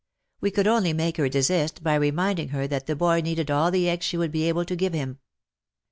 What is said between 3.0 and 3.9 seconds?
WAR AND WOMEN 185 needed all the